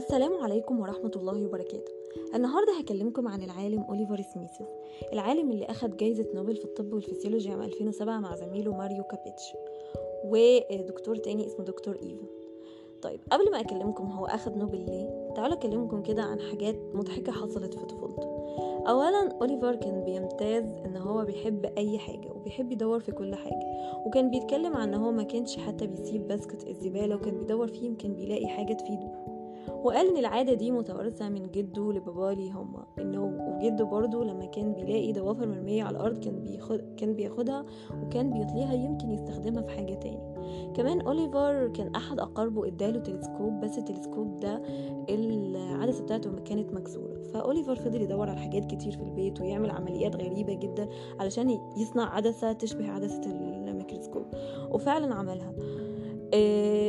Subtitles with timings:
[0.00, 1.92] السلام عليكم ورحمة الله وبركاته.
[2.34, 4.50] النهاردة هكلمكم عن العالم أوليفر سميثيز
[5.12, 9.42] العالم اللي أخد جايزة نوبل في الطب والفسيولوجي عام 2007 مع زميله ماريو كابيتشي
[10.24, 12.26] ودكتور تاني اسمه دكتور إيفانز
[13.02, 17.74] طيب قبل ما أكلمكم هو أخد نوبل ليه؟ تعالوا أكلمكم كده عن حاجات مضحكة حصلت
[17.74, 18.40] في طفولته.
[18.88, 23.66] أولا أوليفر كان بيمتاز إن هو بيحب أي حاجة وبيحب يدور في كل حاجة
[24.06, 28.14] وكان بيتكلم عن إن هو ما كانش حتى بيسيب basket الزبالة وكان بيدور فيه يمكن
[28.14, 29.29] بيلاقي حاجة تفيده.
[29.84, 32.86] وقال إن العادة دي متوارثة من جده لباباه ليه هو.
[32.98, 37.64] انه وجده برضه لما كان بيلاقي ضوافر مرمية على الأرض كان بياخد كان بياخدها
[38.02, 40.30] وكان بيطليها يمكن يستخدمها في حاجة تاني.
[40.74, 44.62] كمان أوليفر كان أحد أقاربه إداله تلسكوب بس التلسكوب ده
[45.08, 47.22] العدسة بتاعته كانت مكسورة.
[47.34, 50.88] فأوليفر فضل يدور على حاجات كتير في البيت ويعمل عمليات غريبة جدا
[51.20, 54.26] علشان يصنع عدسة تشبه عدسة الميكروسكوب.
[54.70, 55.52] وفعلا عملها.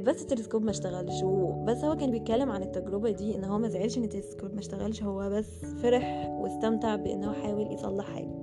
[0.00, 1.22] بس التلسكوب ما اشتغلش.
[1.64, 5.02] بس هو كان بيتكلم عن التجربة دي إن هو ما زعلش إن التلسكوب ما اشتغلش
[5.02, 8.34] هو بس فرح واستمتع بإن هو حاول يصلح حاجة.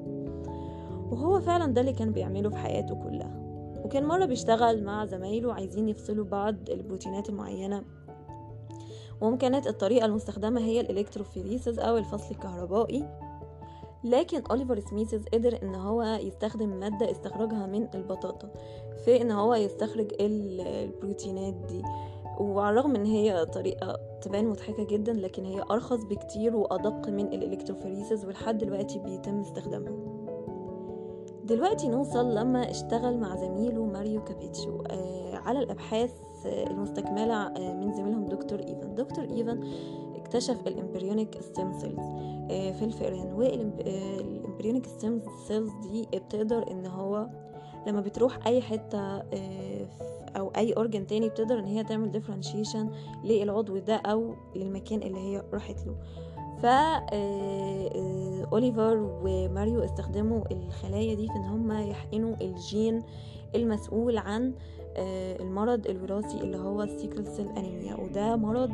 [1.11, 3.43] وهو فعلا ده اللي كان بيعمله في حياته كلها.
[3.85, 7.83] وكان مرة بيشتغل مع زمايله عايزين يفصلوا بعض البروتينات المعينة.
[9.21, 13.22] وكانت الطريقة المستخدمة هي ال electrophoresis أو الفصل الكهربائي.
[14.03, 18.49] لكن أوليفر سميثيز قدر إن هو يستخدم مادة استخرجها من البطاطا
[19.05, 21.81] في إن هو يستخرج البروتينات دي.
[22.39, 27.39] وعلى الرغم إن هي طريقة تبان مضحكة جدا لكن هي أرخص بكتير وأدق من ال
[27.39, 29.93] electrophoresis ولحد دلوقتي بيتم استخدامها.
[31.43, 36.13] دلوقتي نوصل لما اشتغل مع زميله ماريو كابيتشي آه على الأبحاث
[36.45, 38.95] المستكملة آه من زميلهم دكتور إيفان.
[38.95, 39.63] دكتور إيفان
[40.33, 41.99] اكتشف ال embryonic stem cells.
[42.77, 43.33] في الفئران.
[43.33, 47.27] وال embryonic stem cells دي بتقدر ان هو
[47.87, 49.17] لما بتروح أي حتة
[50.37, 52.89] أو أي organ تاني بتقدر إن هي تعمل differentiation
[53.23, 55.95] للعضو ده أو للمكان اللي هي راحت له.
[56.61, 56.65] ف
[58.53, 63.03] أوليفر وماريو استخدموا الخلايا دي في إن هم يحقنوا الجين
[63.55, 64.53] المسؤول عن
[65.41, 68.71] المرض الوراثي اللي هو ال sickle cell anemia وده مرض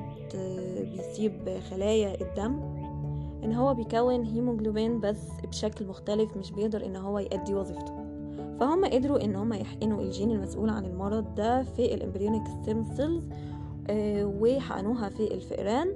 [0.92, 2.80] بيصيب خلايا الدم.
[3.44, 7.94] إن هو بيكون هيموجلوبين بس بشكل مختلف مش بيقدر إن هو يأدي وظيفته.
[8.60, 13.24] فهم قدروا إن هم يحقنوا الجين المسؤول عن المرض ده في ال embryonic stem cells
[14.42, 15.96] وحقنوها في الفئران.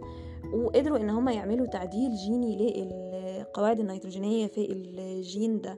[0.54, 5.78] وقدروا إن هم يعملوا تعديل جيني للقواعد النيتروجينية في الجين ده.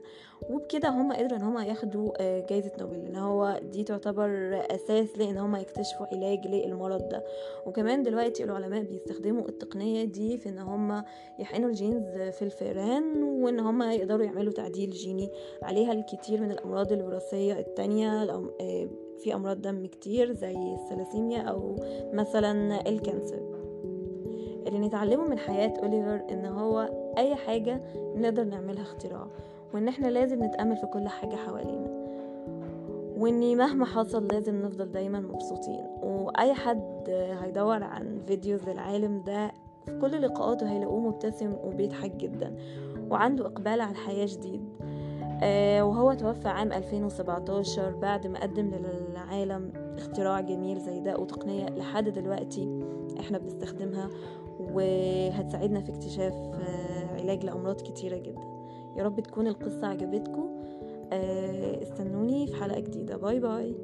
[0.50, 2.12] وبكده هم قدروا إن هم ياخدوا
[2.48, 7.24] جائزه نوبل إن هو دي تعتبر أساس لإن هم يكتشفوا علاج للمرض ده.
[7.66, 11.02] وكمان دلوقتي العلماء بيستخدموا التقنية دي في إن هم
[11.38, 15.30] يحقنوا ال genes في الفئران وإن هم يقدروا يعملوا تعديل جيني
[15.62, 18.26] عليها الكثير من الأمراض الوراثية التانية
[19.18, 21.76] في أمراض دم كتير زي الثلاسيميا أو
[22.12, 23.55] مثلا ال cancer.
[24.66, 27.80] اللي نتعلمه من حياة أوليفر إن هو أي حاجة
[28.16, 29.26] نقدر نعملها اختراع
[29.74, 32.06] وإن إحنا لازم نتأمل في كل حاجة حوالينا.
[33.18, 35.86] وإني مهما حصل لازم نفضل دايما مبسوطين.
[36.02, 37.04] وأي حد
[37.42, 39.50] هيدور عن فيديوز للعالم ده
[39.86, 42.56] في كل لقاءاته هيلاقوه مبتسم وبيضحك جدا
[43.10, 44.60] وعنده إقبال على الحياة جديد.
[45.42, 52.08] آه وهو توفى عام 2017 بعد ما قدم للعالم اختراع جميل زي ده وتقنية لحد
[52.08, 52.80] دلوقتي
[53.20, 54.08] إحنا بنستخدمها.
[54.60, 56.34] وهتساعدنا في اكتشاف
[57.20, 58.42] علاج لأمراض كتيرة جدا.
[58.96, 60.48] يا رب تكون القصة عجبتكم.
[61.82, 63.16] استنوني في حلقة جديدة.
[63.16, 63.74] باي باي.